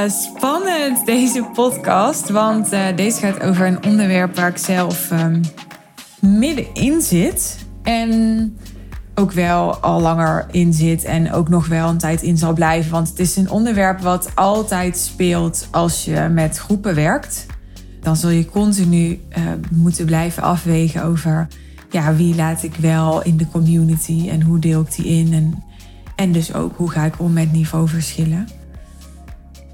[0.00, 2.28] Ja, spannend deze podcast.
[2.28, 5.40] Want uh, deze gaat over een onderwerp waar ik zelf um,
[6.20, 7.66] middenin zit.
[7.82, 8.58] En
[9.14, 12.90] ook wel al langer in zit en ook nog wel een tijd in zal blijven.
[12.90, 17.46] Want het is een onderwerp wat altijd speelt als je met groepen werkt.
[18.00, 21.48] Dan zul je continu uh, moeten blijven afwegen over
[21.90, 25.32] ja, wie laat ik wel in de community en hoe deel ik die in.
[25.32, 25.62] En,
[26.16, 28.59] en dus ook hoe ga ik om met niveauverschillen.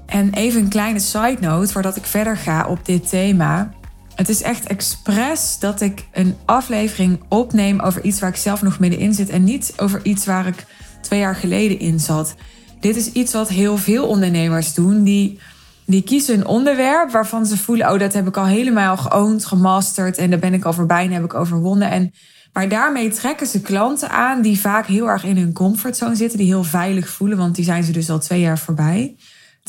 [0.07, 3.71] En even een kleine side note voordat ik verder ga op dit thema.
[4.15, 8.79] Het is echt expres dat ik een aflevering opneem over iets waar ik zelf nog
[8.79, 10.65] middenin zit en niet over iets waar ik
[11.01, 12.35] twee jaar geleden in zat.
[12.79, 15.03] Dit is iets wat heel veel ondernemers doen.
[15.03, 15.39] Die,
[15.85, 20.17] die kiezen een onderwerp waarvan ze voelen: oh, dat heb ik al helemaal geowned, gemasterd
[20.17, 21.91] en daar ben ik al voorbij en heb ik overwonnen.
[21.91, 22.11] En,
[22.53, 26.47] maar daarmee trekken ze klanten aan die vaak heel erg in hun comfortzone zitten, die
[26.47, 29.15] heel veilig voelen, want die zijn ze dus al twee jaar voorbij.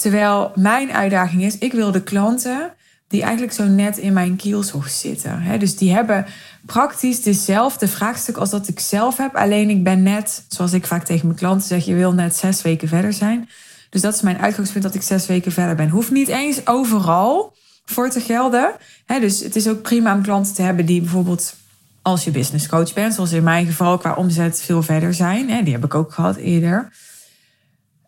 [0.01, 2.73] Terwijl mijn uitdaging is: ik wil de klanten
[3.09, 5.59] die eigenlijk zo net in mijn kielzog zitten.
[5.59, 6.27] Dus die hebben
[6.67, 9.35] praktisch dezelfde vraagstuk als dat ik zelf heb.
[9.35, 12.63] Alleen ik ben net, zoals ik vaak tegen mijn klanten zeg, je wil net zes
[12.63, 13.49] weken verder zijn.
[13.91, 15.89] Dus dat is mijn uitgangspunt dat ik zes weken verder ben.
[15.89, 18.73] Hoeft niet eens overal voor te gelden.
[19.21, 21.55] Dus het is ook prima om klanten te hebben die bijvoorbeeld
[22.03, 25.65] als je business coach bent, zoals in mijn geval qua omzet veel verder zijn.
[25.65, 26.93] Die heb ik ook gehad eerder.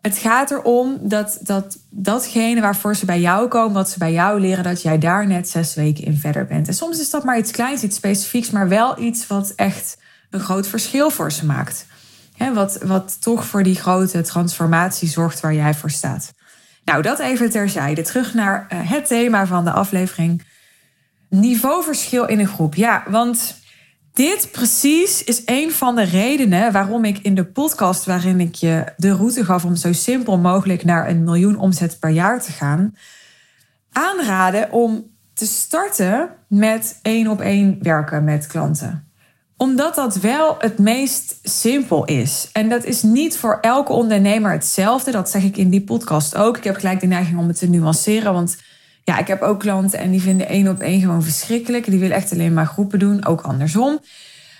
[0.01, 4.39] Het gaat erom dat, dat datgene waarvoor ze bij jou komen, wat ze bij jou
[4.39, 6.67] leren, dat jij daar net zes weken in verder bent.
[6.67, 9.97] En soms is dat maar iets kleins, iets specifieks, maar wel iets wat echt
[10.29, 11.85] een groot verschil voor ze maakt.
[12.53, 16.33] wat, wat toch voor die grote transformatie zorgt waar jij voor staat.
[16.85, 18.01] Nou, dat even terzijde.
[18.01, 20.43] Terug naar eh, het thema van de aflevering.
[21.29, 22.75] Niveauverschil in een groep.
[22.75, 23.60] Ja, want
[24.13, 28.83] dit precies is een van de redenen waarom ik in de podcast waarin ik je
[28.97, 32.95] de route gaf om zo simpel mogelijk naar een miljoen omzet per jaar te gaan,
[33.91, 39.05] aanraden om te starten met één op één werken met klanten.
[39.57, 42.49] Omdat dat wel het meest simpel is.
[42.53, 45.11] En dat is niet voor elke ondernemer hetzelfde.
[45.11, 46.57] Dat zeg ik in die podcast ook.
[46.57, 48.33] Ik heb gelijk de neiging om het te nuanceren.
[48.33, 48.57] Want
[49.03, 51.85] ja, ik heb ook klanten en die vinden één op één gewoon verschrikkelijk.
[51.85, 53.99] Die willen echt alleen maar groepen doen, ook andersom.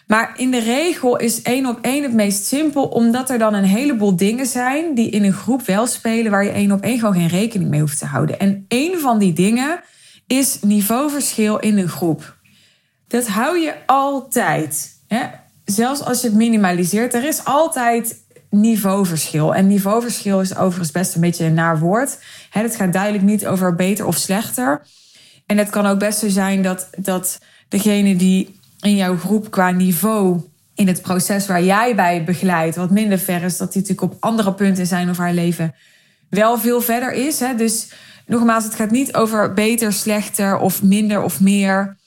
[0.08, 3.64] Maar in de regel is één op één het meest simpel, omdat er dan een
[3.64, 7.14] heleboel dingen zijn die in een groep wel spelen, waar je één op één gewoon
[7.14, 8.40] geen rekening mee hoeft te houden.
[8.40, 9.82] En één van die dingen
[10.28, 12.38] is niveauverschil in een groep.
[13.08, 14.90] Dat hou je altijd.
[15.08, 15.26] Hè?
[15.66, 18.21] Zelfs als je het minimaliseert, er is altijd
[18.52, 19.56] niveauverschil.
[19.56, 22.18] En niveauverschil is overigens best een beetje een naar woord.
[22.50, 24.82] Het gaat duidelijk niet over beter of slechter.
[25.46, 29.72] En het kan ook best zo zijn dat, dat degene die in jouw groep qua
[29.72, 30.42] niveau
[30.76, 34.24] in het proces waar jij bij begeleidt wat minder ver is, dat die natuurlijk op
[34.24, 35.76] andere punten zijn of haar leven
[36.30, 37.38] wel veel verder is.
[37.58, 37.92] Dus
[38.26, 41.98] nogmaals, het gaat niet over beter, slechter of minder of meer.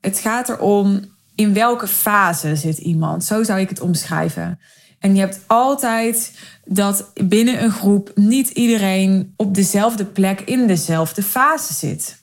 [0.00, 1.00] Het gaat erom
[1.34, 3.24] in welke fase zit iemand.
[3.24, 4.60] Zo zou ik het omschrijven.
[5.02, 11.22] En je hebt altijd dat binnen een groep niet iedereen op dezelfde plek in dezelfde
[11.22, 12.20] fase zit.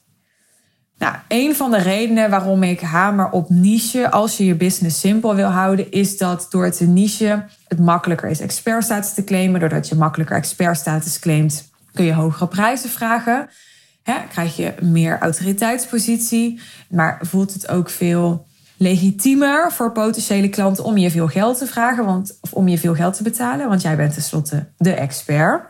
[0.98, 5.36] Nou, een van de redenen waarom ik hamer op niche als je je business simpel
[5.36, 9.60] wil houden, is dat door te niche het makkelijker is expertstatus te claimen.
[9.60, 13.50] Doordat je makkelijker expertstatus claimt, kun je hogere prijzen vragen.
[14.30, 16.60] krijg je meer autoriteitspositie,
[16.90, 18.48] maar voelt het ook veel
[18.80, 22.96] legitiemer voor potentiële klanten om je veel geld te vragen, want, of om je veel
[22.96, 25.64] geld te betalen, want jij bent tenslotte de expert.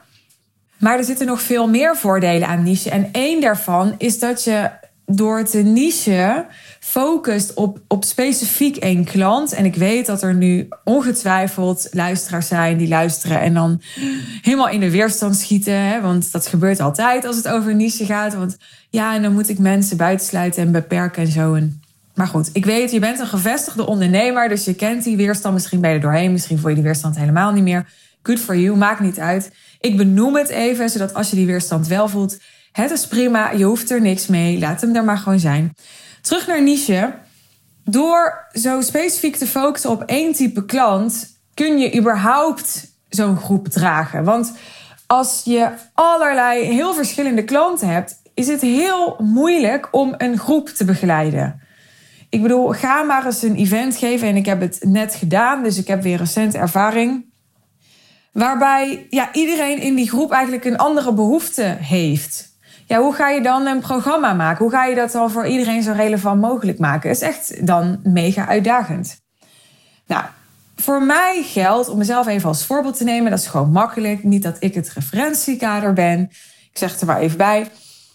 [0.78, 2.90] Maar er zitten nog veel meer voordelen aan niche.
[2.90, 4.70] En één daarvan is dat je
[5.06, 6.46] door te niche
[6.80, 9.54] focust op, op specifiek één klant.
[9.54, 13.82] En ik weet dat er nu ongetwijfeld luisteraars zijn die luisteren en dan
[14.42, 15.74] helemaal in de weerstand schieten.
[15.74, 16.02] Hè?
[16.02, 18.34] Want dat gebeurt altijd als het over niche gaat.
[18.34, 18.58] Want
[18.90, 21.54] ja, en dan moet ik mensen buitensluiten en beperken en zo.
[21.54, 21.82] En
[22.20, 25.54] maar goed, ik weet, je bent een gevestigde ondernemer, dus je kent die weerstand.
[25.54, 27.90] Misschien ben je doorheen, misschien voel je die weerstand helemaal niet meer.
[28.24, 29.52] Good for you, maakt niet uit.
[29.80, 32.38] Ik benoem het even, zodat als je die weerstand wel voelt,
[32.72, 35.74] het is prima, je hoeft er niks mee, laat hem er maar gewoon zijn.
[36.22, 37.14] Terug naar niche.
[37.84, 44.24] Door zo specifiek te focussen op één type klant, kun je überhaupt zo'n groep dragen.
[44.24, 44.54] Want
[45.08, 50.86] als je allerlei heel verschillende klanten hebt, is het heel moeilijk om een groep te
[50.86, 51.68] begeleiden.
[52.30, 54.28] Ik bedoel, ga maar eens een event geven.
[54.28, 57.26] En ik heb het net gedaan, dus ik heb weer recent ervaring.
[58.32, 62.58] Waarbij ja, iedereen in die groep eigenlijk een andere behoefte heeft.
[62.86, 64.64] Ja, hoe ga je dan een programma maken?
[64.64, 67.10] Hoe ga je dat dan voor iedereen zo relevant mogelijk maken?
[67.10, 69.20] Is echt dan mega uitdagend.
[70.08, 70.24] Nou,
[70.76, 74.24] voor mij geldt, om mezelf even als voorbeeld te nemen, dat is gewoon makkelijk.
[74.24, 76.22] Niet dat ik het referentiekader ben.
[76.72, 77.68] Ik zeg er maar even bij.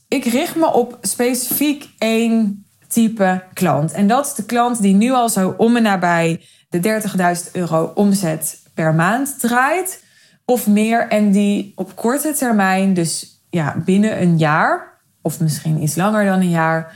[0.08, 2.63] Ik richt me op specifiek één
[2.94, 3.92] type klant.
[3.92, 7.02] En dat is de klant die nu al zo om en nabij de
[7.46, 10.02] 30.000 euro omzet per maand draait.
[10.44, 11.08] Of meer.
[11.08, 16.40] En die op korte termijn, dus ja, binnen een jaar, of misschien iets langer dan
[16.40, 16.92] een jaar,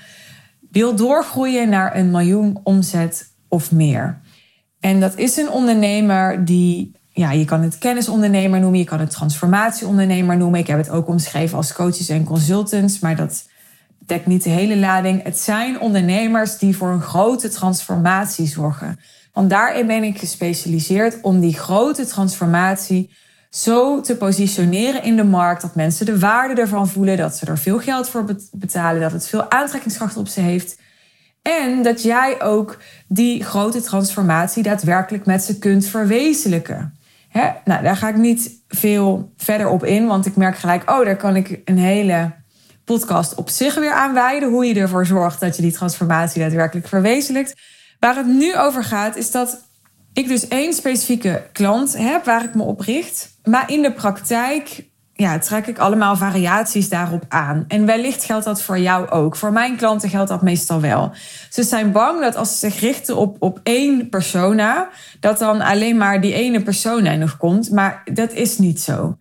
[0.71, 4.21] wil doorgroeien naar een miljoen omzet of meer.
[4.81, 9.11] En dat is een ondernemer die, ja, je kan het kennisondernemer noemen, je kan het
[9.11, 10.61] transformatieondernemer noemen.
[10.61, 13.49] Ik heb het ook omschreven als coaches en consultants, maar dat
[14.09, 15.23] dekt niet de hele lading.
[15.23, 18.99] Het zijn ondernemers die voor een grote transformatie zorgen.
[19.33, 23.11] Want daarin ben ik gespecialiseerd om die grote transformatie
[23.51, 27.59] zo te positioneren in de markt dat mensen de waarde ervan voelen, dat ze er
[27.59, 30.79] veel geld voor betalen, dat het veel aantrekkingskracht op ze heeft.
[31.43, 32.79] En dat jij ook
[33.09, 36.99] die grote transformatie daadwerkelijk met ze kunt verwezenlijken.
[37.29, 37.49] Hè?
[37.65, 41.17] Nou, daar ga ik niet veel verder op in, want ik merk gelijk, oh, daar
[41.17, 42.33] kan ik een hele
[42.89, 44.49] podcast op zich weer aan wijden.
[44.49, 47.55] Hoe je ervoor zorgt dat je die transformatie daadwerkelijk verwezenlijkt.
[48.01, 49.61] Waar het nu over gaat, is dat
[50.13, 53.31] ik dus één specifieke klant heb waar ik me op richt.
[53.45, 57.65] Maar in de praktijk ja, trek ik allemaal variaties daarop aan.
[57.69, 59.37] En wellicht geldt dat voor jou ook.
[59.37, 61.13] Voor mijn klanten geldt dat meestal wel.
[61.51, 64.89] Ze zijn bang dat als ze zich richten op, op één persona,
[65.21, 67.71] dat dan alleen maar die ene persona nog komt.
[67.71, 69.17] Maar dat is niet zo.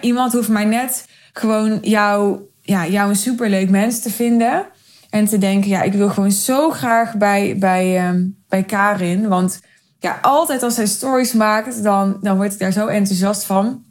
[0.00, 4.66] iemand hoeft maar net gewoon jou, ja, jou een superleuk mens te vinden.
[5.10, 9.28] En te denken, ja, ik wil gewoon zo graag bij, bij, um, bij Karin.
[9.28, 9.60] Want
[9.98, 13.84] ja, altijd als zij stories maakt, dan, dan word ik daar zo enthousiast van.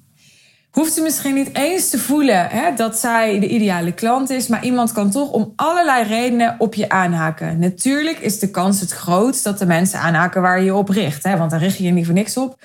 [0.72, 4.64] Hoeft ze misschien niet eens te voelen hè, dat zij de ideale klant is, maar
[4.64, 7.60] iemand kan toch om allerlei redenen op je aanhaken.
[7.60, 11.24] Natuurlijk is de kans het grootst dat de mensen aanhaken waar je je op richt,
[11.24, 12.64] hè, want daar richt je je niet voor niks op.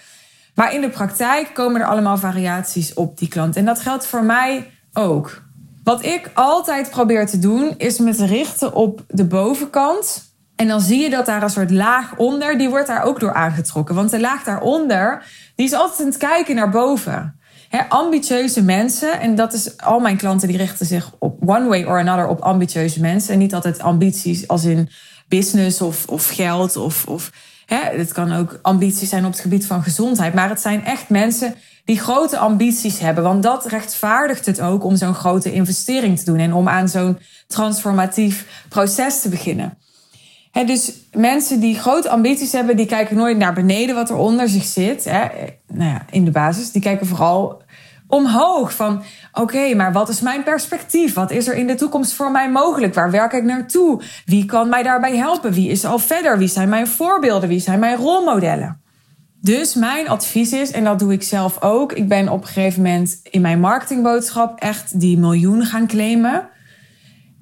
[0.54, 3.56] Maar in de praktijk komen er allemaal variaties op die klant.
[3.56, 5.42] En dat geldt voor mij ook.
[5.88, 10.80] Wat ik altijd probeer te doen, is me te richten op de bovenkant en dan
[10.80, 13.94] zie je dat daar een soort laag onder, die wordt daar ook door aangetrokken.
[13.94, 15.24] Want de laag daaronder,
[15.54, 17.40] die is altijd aan het kijken naar boven.
[17.88, 21.98] ambitieuze mensen, en dat is al mijn klanten, die richten zich op one way or
[21.98, 23.32] another op ambitieuze mensen.
[23.32, 24.88] En niet altijd ambities als in
[25.28, 27.32] business of, of geld of, of
[27.66, 30.34] het kan ook ambities zijn op het gebied van gezondheid.
[30.34, 31.54] Maar het zijn echt mensen
[31.88, 33.24] die grote ambities hebben.
[33.24, 37.18] Want dat rechtvaardigt het ook om zo'n grote investering te doen en om aan zo'n
[37.46, 39.78] transformatief proces te beginnen
[40.66, 44.64] dus mensen die grote ambities hebben, die kijken nooit naar beneden wat er onder zich
[44.64, 45.04] zit.
[45.66, 46.70] nou ja, in de basis.
[46.70, 47.62] Die kijken vooral
[48.06, 48.74] omhoog.
[48.74, 49.02] Van
[49.32, 51.14] oké, maar wat is mijn perspectief?
[51.14, 52.94] Wat is er in de toekomst voor mij mogelijk?
[52.94, 54.02] Waar werk ik naartoe?
[54.24, 55.52] Wie kan mij daarbij helpen?
[55.52, 56.38] Wie is al verder?
[56.38, 57.48] Wie zijn mijn voorbeelden?
[57.48, 58.80] Wie zijn mijn rolmodellen?
[59.40, 62.82] Dus mijn advies is, en dat doe ik zelf ook, ik ben op een gegeven
[62.82, 66.48] moment in mijn marketingboodschap echt die miljoen gaan claimen.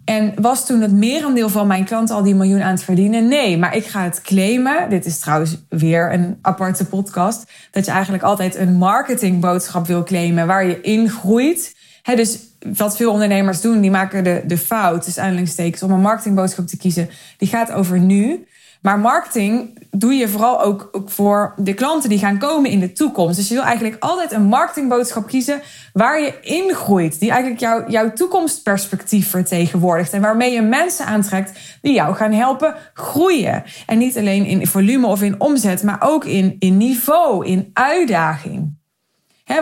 [0.04, 3.28] En was toen het merendeel van mijn klanten al die miljoen aan het verdienen?
[3.28, 4.90] Nee, maar ik ga het claimen.
[4.90, 7.50] Dit is trouwens weer een aparte podcast.
[7.70, 11.76] Dat je eigenlijk altijd een marketingboodschap wil claimen waar je in groeit.
[12.02, 12.38] dus
[12.76, 16.76] wat veel ondernemers doen, die maken de, de fout, dus aanhalingstekens, om een marketingboodschap te
[16.76, 17.10] kiezen.
[17.36, 18.46] Die gaat over nu.
[18.82, 23.36] Maar marketing doe je vooral ook, voor de klanten die gaan komen in de toekomst.
[23.36, 27.20] Dus je wil eigenlijk altijd een marketingboodschap kiezen waar je in groeit.
[27.20, 30.12] Die eigenlijk jou, jouw toekomstperspectief vertegenwoordigt.
[30.12, 33.64] En waarmee je mensen aantrekt die jou gaan helpen groeien.
[33.86, 38.74] En niet alleen in volume of in omzet, maar ook in, in niveau, in uitdaging.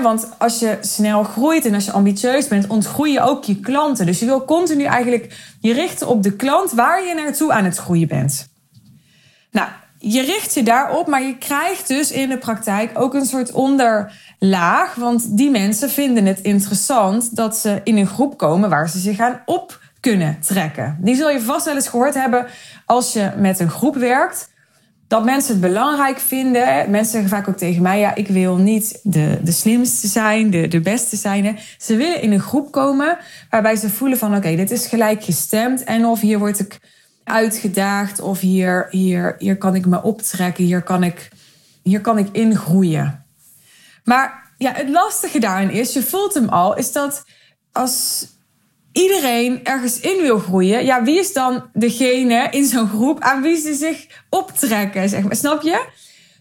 [0.02, 4.06] want als je snel groeit en als je ambitieus bent, ontgroei je ook je klanten.
[4.06, 7.76] Dus je wil continu eigenlijk je richten op de klant waar je naartoe aan het
[7.76, 8.52] groeien bent.
[9.54, 9.68] Nou,
[9.98, 14.94] je richt je daarop, maar je krijgt dus in de praktijk ook een soort onderlaag.
[14.94, 19.18] Want die mensen vinden het interessant dat ze in een groep komen waar ze zich
[19.18, 20.96] aan op kunnen trekken.
[21.00, 22.46] Die zul je vast wel eens gehoord hebben
[22.86, 24.52] als je met een groep werkt.
[25.08, 26.90] Dat mensen het belangrijk vinden.
[26.90, 30.68] Mensen zeggen vaak ook tegen mij: ja, ik wil niet de, de slimste zijn, de,
[30.68, 31.58] de beste zijn.
[31.78, 33.18] Ze willen in een groep komen
[33.50, 35.84] waarbij ze voelen van: oké, dit is gelijkgestemd.
[35.84, 36.78] En of hier word ik
[37.24, 41.28] uitgedaagd of hier, hier, hier kan ik me optrekken, hier kan ik,
[41.82, 43.24] hier kan ik ingroeien.
[44.04, 47.24] Maar ja, het lastige daarin is, je voelt hem al, is dat
[47.72, 48.26] als
[48.92, 53.56] iedereen ergens in wil groeien, ja, wie is dan degene in zo'n groep aan wie
[53.56, 55.86] ze zich optrekken, zeg maar, snap je?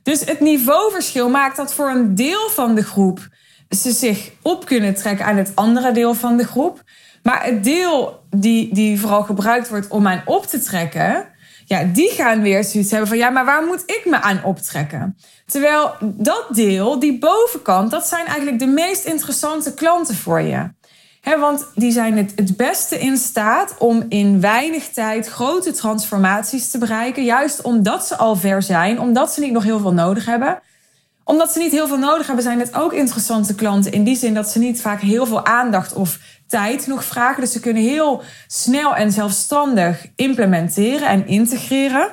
[0.04, 3.28] Dus het niveauverschil maakt dat voor een deel van de groep
[3.70, 6.84] ze zich op kunnen trekken aan het andere deel van de groep.
[7.24, 11.28] Maar het deel die, die vooral gebruikt wordt om aan op te trekken,
[11.66, 15.18] ja, die gaan weer zoiets hebben van ja, maar waar moet ik me aan optrekken?
[15.46, 20.70] Terwijl dat deel, die bovenkant, dat zijn eigenlijk de meest interessante klanten voor je.
[21.40, 26.78] want die zijn het, het beste in staat om in weinig tijd grote transformaties te
[26.78, 27.24] bereiken.
[27.24, 30.62] Juist omdat ze al ver zijn, omdat ze niet nog heel veel nodig hebben.
[31.24, 33.92] Omdat ze niet heel veel nodig hebben, zijn het ook interessante klanten.
[33.92, 37.42] In die zin dat ze niet vaak heel veel aandacht of tijd nog vragen.
[37.42, 42.08] Dus ze kunnen heel snel en zelfstandig implementeren en integreren.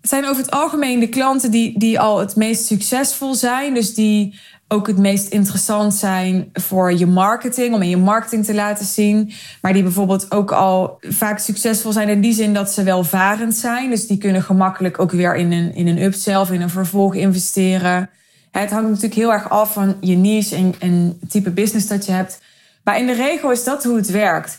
[0.00, 3.74] Het zijn over het algemeen de klanten die, die al het meest succesvol zijn.
[3.74, 4.40] Dus die
[4.72, 9.32] ook het meest interessant zijn voor je marketing, om in je marketing te laten zien.
[9.60, 13.90] Maar die bijvoorbeeld ook al vaak succesvol zijn in die zin dat ze welvarend zijn.
[13.90, 17.14] Dus die kunnen gemakkelijk ook weer in een, in een upsell of in een vervolg
[17.14, 18.10] investeren.
[18.50, 22.12] Het hangt natuurlijk heel erg af van je niche en, en type business dat je
[22.12, 22.40] hebt.
[22.84, 24.58] Maar in de regel is dat hoe het werkt.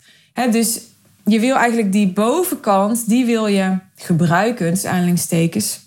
[0.50, 0.80] dus
[1.24, 5.84] je wil eigenlijk die bovenkant, die wil je gebruiken, dus aanhalingstekens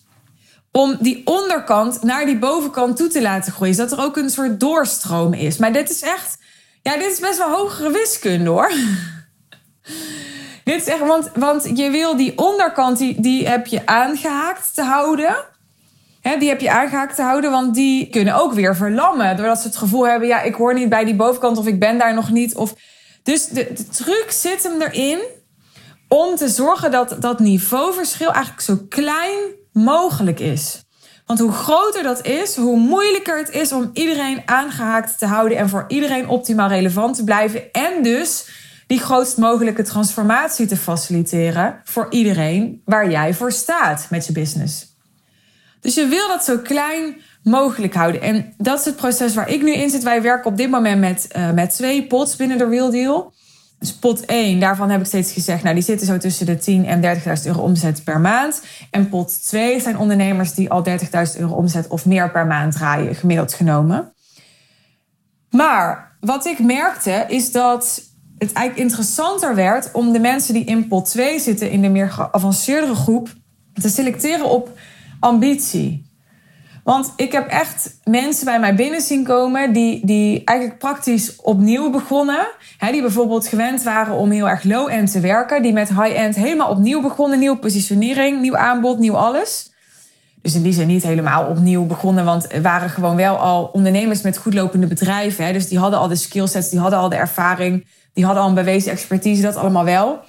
[0.78, 3.76] om die onderkant naar die bovenkant toe te laten groeien.
[3.76, 5.58] Zodat er ook een soort doorstroom is.
[5.58, 6.38] Maar dit is echt,
[6.82, 8.72] ja, dit is best wel hogere wiskunde hoor.
[10.64, 14.82] dit is echt, want, want je wil die onderkant, die, die heb je aangehaakt te
[14.82, 15.36] houden.
[16.36, 19.38] Die heb je aangehaakt te houden, want die kunnen ook weer verlammen.
[19.38, 21.98] Doordat ze het gevoel hebben, ja, ik hoor niet bij die bovenkant of ik ben
[21.98, 22.56] daar nog niet.
[22.56, 22.76] Of...
[23.24, 25.20] Dus de, de truc zit hem erin
[26.08, 29.40] om te zorgen dat dat niveauverschil eigenlijk zo klein
[29.72, 30.86] mogelijk is.
[31.26, 35.70] Want hoe groter dat is, hoe moeilijker het is om iedereen aangehaakt te houden en
[35.70, 37.72] voor iedereen optimaal relevant te blijven.
[37.72, 38.50] En dus
[38.88, 44.87] die grootst mogelijke transformatie te faciliteren voor iedereen waar jij voor staat met je business.
[45.82, 48.22] Dus je wil dat zo klein mogelijk houden.
[48.22, 50.04] En dat is het proces waar ik nu in zit.
[50.04, 53.34] Wij werken op dit moment met, uh, met twee pots binnen de Real Deal.
[53.80, 56.86] Dus pot 1, daarvan heb ik steeds gezegd, nou die zitten zo tussen de 10
[56.86, 58.62] en 30.000 euro omzet per maand.
[58.92, 63.16] En pot 2 zijn ondernemers die al 30.000 euro omzet of meer per maand draaien,
[63.16, 64.14] gemiddeld genomen.
[65.50, 68.02] Maar wat ik merkte is dat
[68.38, 72.12] het eigenlijk interessanter werd om de mensen die in pot 2 zitten, in de meer
[72.12, 73.30] geavanceerdere groep,
[73.74, 74.78] te selecteren op
[75.20, 76.06] ambitie.
[76.88, 81.90] Want ik heb echt mensen bij mij binnen zien komen die, die eigenlijk praktisch opnieuw
[81.90, 82.48] begonnen.
[82.92, 85.62] Die bijvoorbeeld gewend waren om heel erg low-end te werken.
[85.62, 87.40] Die met high-end helemaal opnieuw begonnen.
[87.40, 89.72] Nieuwe positionering, nieuw aanbod, nieuw alles.
[90.42, 92.26] Dus in die zin niet helemaal opnieuw begonnen.
[92.26, 95.46] Want waren gewoon wel al ondernemers met goedlopende bedrijven.
[95.46, 97.88] Hè, dus die hadden al de skillsets, die hadden al de ervaring.
[98.14, 100.20] Die hadden al een bewezen expertise, dat allemaal wel.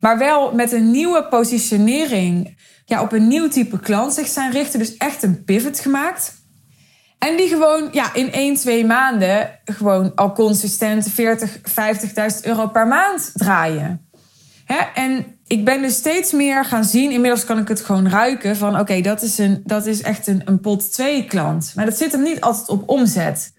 [0.00, 4.78] Maar wel met een nieuwe positionering ja, op een nieuw type klant zich zijn richten.
[4.78, 6.42] Dus echt een pivot gemaakt.
[7.18, 12.86] En die gewoon ja, in 1, 2 maanden gewoon al consistent 40, 50.000 euro per
[12.86, 14.08] maand draaien.
[14.64, 14.78] Hè?
[14.94, 18.78] En ik ben dus steeds meer gaan zien, inmiddels kan ik het gewoon ruiken van
[18.78, 21.72] oké, dat is een dat is echt een, een pot 2 klant.
[21.74, 23.52] Maar dat zit hem niet altijd op omzet.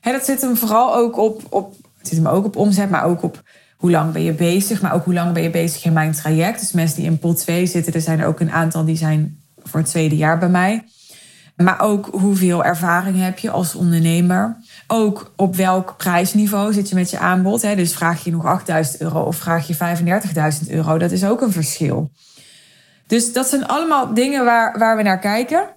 [0.00, 3.04] Hè, dat zit hem vooral ook op, op, het zit hem ook op omzet, maar
[3.04, 3.42] ook op
[3.76, 6.60] hoe lang ben je bezig, maar ook hoe lang ben je bezig in mijn traject.
[6.60, 9.40] Dus mensen die in pot 2 zitten, er zijn er ook een aantal die zijn
[9.62, 10.84] voor het tweede jaar bij mij.
[11.56, 14.56] Maar ook hoeveel ervaring heb je als ondernemer.
[14.86, 17.62] Ook op welk prijsniveau zit je met je aanbod.
[17.62, 17.76] Hè?
[17.76, 19.74] Dus vraag je nog 8000 euro of vraag je
[20.64, 20.98] 35.000 euro.
[20.98, 22.10] Dat is ook een verschil.
[23.06, 25.68] Dus dat zijn allemaal dingen waar, waar we naar kijken.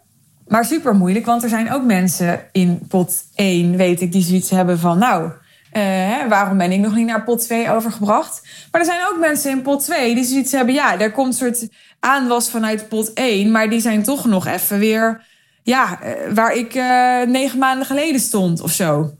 [0.47, 4.49] Maar super moeilijk, want er zijn ook mensen in pot 1, weet ik, die zoiets
[4.49, 4.97] hebben van...
[4.97, 5.31] nou,
[5.73, 8.41] uh, waarom ben ik nog niet naar pot 2 overgebracht?
[8.71, 10.73] Maar er zijn ook mensen in pot 2 die zoiets hebben.
[10.73, 13.51] Ja, er komt een soort aanwas vanuit pot 1.
[13.51, 15.25] Maar die zijn toch nog even weer.
[15.63, 19.11] Ja, uh, waar ik uh, negen maanden geleden stond of zo.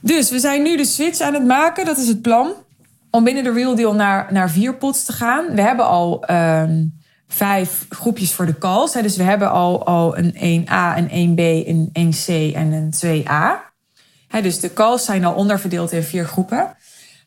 [0.00, 1.84] Dus we zijn nu de switch aan het maken.
[1.84, 2.52] Dat is het plan.
[3.10, 5.54] Om binnen de Real Deal naar, naar vier pots te gaan.
[5.54, 8.92] We hebben al um, vijf groepjes voor de calls.
[8.92, 13.74] Dus we hebben al, al een 1A, een 1B, een 1C en een 2A
[14.42, 16.76] dus de calls zijn al onderverdeeld in vier groepen.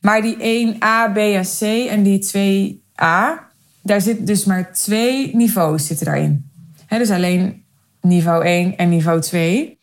[0.01, 3.47] Maar die 1A, B en C en die 2A,
[3.83, 6.51] daar zitten dus maar twee niveaus zitten daarin.
[6.87, 7.63] dus alleen
[8.01, 9.79] niveau 1 en niveau 2.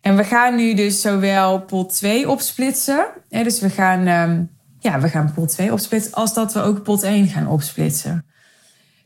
[0.00, 3.06] En we gaan nu dus zowel pot 2 opsplitsen.
[3.28, 7.02] dus we gaan, um, ja, we gaan pot 2 opsplitsen als dat we ook pot
[7.02, 8.24] 1 gaan opsplitsen.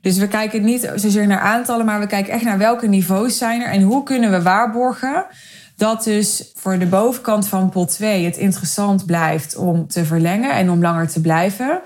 [0.00, 3.60] Dus we kijken niet zozeer naar aantallen, maar we kijken echt naar welke niveaus zijn
[3.60, 5.26] er en hoe kunnen we waarborgen
[5.76, 10.70] dat dus voor de bovenkant van pot 2 het interessant blijft om te verlengen en
[10.70, 11.82] om langer te blijven.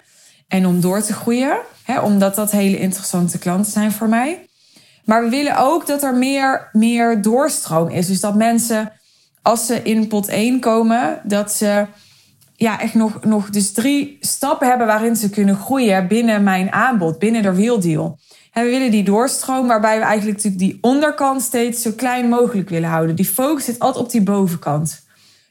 [0.48, 1.58] En om door te groeien.
[1.82, 4.48] Hè, omdat dat hele interessante klanten zijn voor mij.
[5.04, 8.06] Maar we willen ook dat er meer, meer doorstroom is.
[8.06, 8.92] Dus dat mensen,
[9.42, 11.86] als ze in pot 1 komen, dat ze
[12.56, 17.18] ja, echt nog, nog dus drie stappen hebben waarin ze kunnen groeien binnen mijn aanbod,
[17.18, 18.18] binnen de Real Deal.
[18.58, 22.68] En we willen die doorstroom, waarbij we eigenlijk natuurlijk die onderkant steeds zo klein mogelijk
[22.68, 23.16] willen houden.
[23.16, 25.02] Die focus zit altijd op die bovenkant.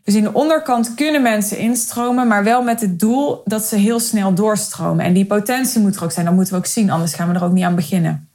[0.04, 4.00] Dus in de onderkant kunnen mensen instromen, maar wel met het doel dat ze heel
[4.00, 5.06] snel doorstromen.
[5.06, 6.26] En die potentie moet er ook zijn.
[6.26, 8.30] Dat moeten we ook zien, anders gaan we er ook niet aan beginnen.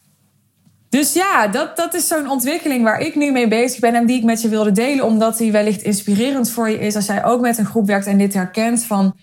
[0.88, 4.18] Dus ja, dat, dat is zo'n ontwikkeling waar ik nu mee bezig ben en die
[4.18, 7.40] ik met je wilde delen, omdat die wellicht inspirerend voor je is als jij ook
[7.40, 9.16] met een groep werkt en dit herkent van,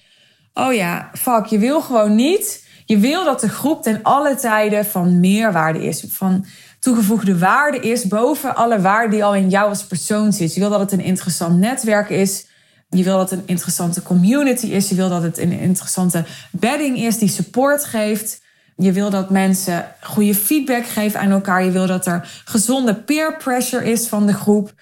[0.53, 2.67] oh ja, fuck, je wil gewoon niet.
[2.89, 6.45] Je wil dat de groep ten alle tijden van meerwaarde is, van
[6.79, 10.53] toegevoegde waarde is boven alle waarde die al in jou als persoon zit.
[10.53, 12.45] Je wil dat het een interessant netwerk is.
[12.89, 14.89] Je wil dat het een interessante community is.
[14.89, 18.41] Je wil dat het een interessante bedding is die support geeft.
[18.75, 21.63] Je wil dat mensen goede feedback geven aan elkaar.
[21.63, 24.73] Je wil dat er gezonde peer pressure is van de groep.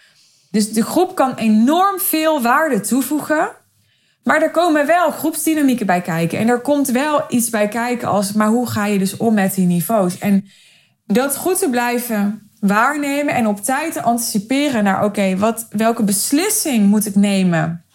[0.52, 3.50] Dus de groep kan enorm veel waarde toevoegen.
[4.28, 6.40] Maar er komen wel groepsdynamieken bij kijken.
[6.40, 9.54] En er komt wel iets bij kijken als, maar hoe ga je dus om met
[9.54, 10.18] die niveaus?
[10.18, 10.46] En
[11.06, 16.88] dat goed te blijven waarnemen en op tijd te anticiperen naar, oké, wat welke beslissing
[16.88, 17.86] moet ik nemen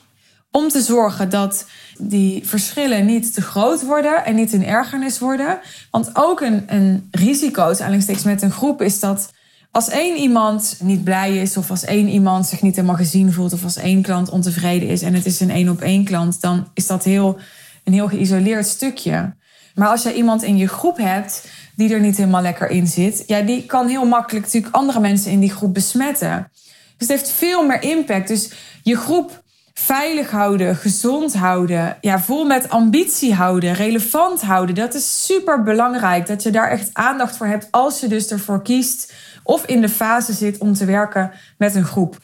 [0.51, 1.67] om te zorgen dat
[1.99, 5.59] die verschillen niet te groot worden en niet in ergernis worden.
[5.91, 9.33] Want ook een, een risico, steeds met een groep, is dat
[9.73, 13.53] als één iemand niet blij is, of als één iemand zich niet helemaal gezien voelt,
[13.53, 16.69] of als één klant ontevreden is en het is een één op één klant, dan
[16.75, 17.39] is dat heel,
[17.85, 19.35] een heel geïsoleerd stukje.
[19.75, 23.23] Maar als jij iemand in je groep hebt die er niet helemaal lekker in zit,
[23.27, 26.51] ja, die kan heel makkelijk natuurlijk andere mensen in die groep besmetten.
[26.97, 28.29] Dus het heeft veel meer impact.
[28.29, 28.53] Dus
[28.83, 29.42] je groep
[29.75, 34.75] veilig houden, gezond houden, ja, vol met ambitie houden, relevant houden.
[34.75, 36.27] Dat is super belangrijk.
[36.27, 39.13] Dat je daar echt aandacht voor hebt als je dus ervoor kiest
[39.43, 42.17] of in de fase zit om te werken met een groep.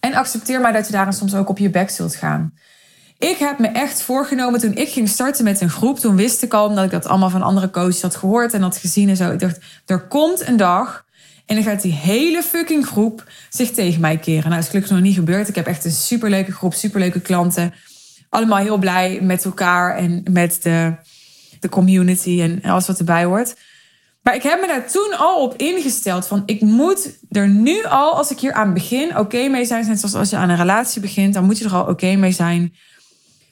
[0.00, 2.52] En accepteer maar dat je daar soms ook op je bek zult gaan.
[3.18, 5.98] Ik heb me echt voorgenomen toen ik ging starten met een groep.
[5.98, 8.76] Toen wist ik al, omdat ik dat allemaal van andere coaches had gehoord en had
[8.76, 9.30] gezien en zo.
[9.30, 11.04] Ik dacht, er komt een dag
[11.50, 14.42] en dan gaat die hele fucking groep zich tegen mij keren.
[14.42, 15.48] Nou, dat is gelukkig nog niet gebeurd.
[15.48, 17.74] Ik heb echt een superleuke groep, superleuke klanten.
[18.28, 20.94] Allemaal heel blij met elkaar en met de,
[21.60, 23.56] de community en alles wat erbij hoort.
[24.22, 28.16] Maar ik heb me daar toen al op ingesteld van ik moet er nu al,
[28.16, 29.86] als ik hier aan begin, oké mee zijn.
[29.86, 32.32] Net zoals als je aan een relatie begint, dan moet je er al oké mee
[32.32, 32.74] zijn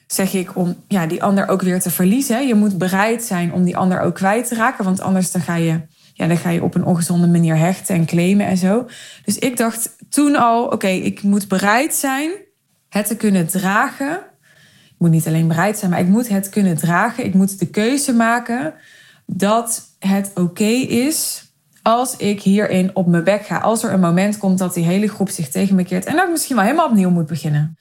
[0.07, 2.47] zeg ik, om ja, die ander ook weer te verliezen.
[2.47, 4.83] Je moet bereid zijn om die ander ook kwijt te raken.
[4.83, 5.81] Want anders dan ga je,
[6.19, 8.87] ja, dan ga je op een ongezonde manier hechten en claimen en zo.
[9.25, 12.31] Dus ik dacht toen al, oké, ik moet bereid zijn
[12.89, 14.11] het te kunnen dragen.
[14.85, 17.25] Ik moet niet alleen bereid zijn, maar ik moet het kunnen dragen.
[17.25, 18.73] Ik moet de keuze maken
[19.25, 21.43] dat het oké is
[21.81, 23.57] als ik hierin op mijn bek ga.
[23.57, 26.23] Als er een moment komt dat die hele groep zich tegen me keert en dat
[26.23, 27.77] ik misschien wel helemaal opnieuw moet beginnen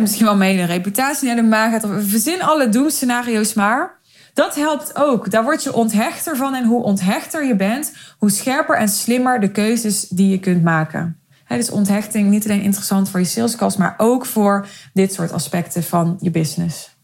[0.00, 1.86] misschien wel mee een reputatie naar de maag gaat.
[2.06, 3.98] Verzin alle doemscenario's maar.
[4.34, 5.30] Dat helpt ook.
[5.30, 6.54] Daar word je onthechter van.
[6.54, 11.18] En hoe onthechter je bent, hoe scherper en slimmer de keuzes die je kunt maken.
[11.48, 16.16] Dus onthechting niet alleen interessant voor je salescast, maar ook voor dit soort aspecten van
[16.20, 16.96] je business.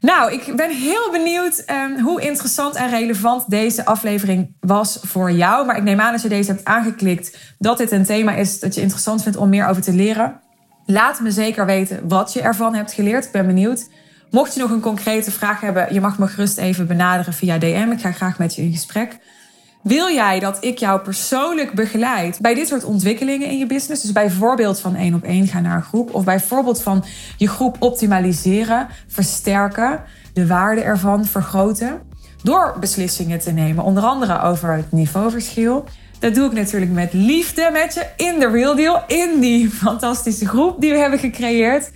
[0.00, 5.66] Nou, ik ben heel benieuwd um, hoe interessant en relevant deze aflevering was voor jou.
[5.66, 8.74] Maar ik neem aan als je deze hebt aangeklikt dat dit een thema is dat
[8.74, 10.40] je interessant vindt om meer over te leren.
[10.84, 13.24] Laat me zeker weten wat je ervan hebt geleerd.
[13.24, 13.88] Ik ben benieuwd.
[14.30, 17.88] Mocht je nog een concrete vraag hebben, je mag me gerust even benaderen via DM.
[17.92, 19.18] Ik ga graag met je in gesprek.
[19.82, 24.02] Wil jij dat ik jou persoonlijk begeleid bij dit soort ontwikkelingen in je business?
[24.02, 26.14] Dus bijvoorbeeld van één op één gaan naar een groep.
[26.14, 27.04] Of bijvoorbeeld van
[27.36, 32.02] je groep optimaliseren, versterken, de waarde ervan vergroten.
[32.42, 35.84] Door beslissingen te nemen, onder andere over het niveauverschil.
[36.18, 40.46] Dat doe ik natuurlijk met liefde met je in de Real Deal, in die fantastische
[40.48, 41.90] groep die we hebben gecreëerd.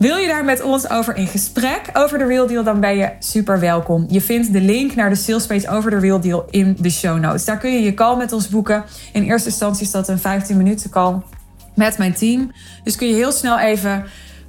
[0.00, 3.10] Wil je daar met ons over in gesprek over de Real Deal, dan ben je
[3.18, 4.06] super welkom.
[4.08, 7.44] Je vindt de link naar de salespage over de Real Deal in de show notes.
[7.44, 8.84] Daar kun je je call met ons boeken.
[9.12, 11.20] In eerste instantie is dat een 15 minuten call
[11.74, 12.52] met mijn team.
[12.84, 14.04] Dus kun je heel snel even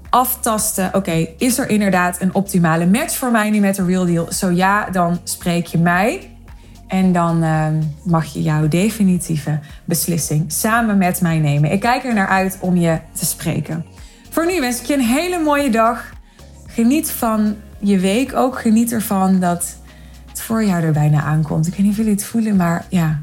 [0.09, 0.89] aftasten.
[0.93, 4.31] Oké, is er inderdaad een optimale match voor mij nu met de Real Deal?
[4.31, 6.31] Zo ja, dan spreek je mij.
[6.87, 11.71] En dan ehm, mag je jouw definitieve beslissing samen met mij nemen.
[11.71, 13.85] Ik kijk er naar uit om je te spreken.
[14.31, 16.09] Voor nu wens ik je een hele mooie dag.
[16.67, 18.59] Geniet van je week ook.
[18.59, 19.77] Geniet ervan dat
[20.29, 21.67] het voorjaar er bijna aankomt.
[21.67, 23.21] Ik weet niet of jullie het voelen, maar ja.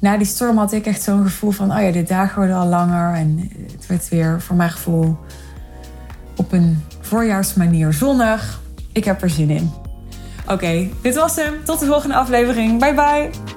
[0.00, 1.72] Na die storm had ik echt zo'n gevoel van...
[1.72, 3.14] oh ja, de dagen worden al langer.
[3.14, 5.18] En het werd weer voor mijn gevoel
[6.36, 8.60] op een voorjaarsmanier zonnig.
[8.92, 9.70] Ik heb er zin in.
[10.48, 11.54] Oké, dit was hem.
[11.64, 12.80] Tot de volgende aflevering.
[12.80, 13.55] Bye bye.